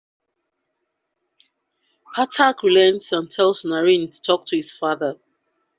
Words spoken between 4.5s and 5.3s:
his father.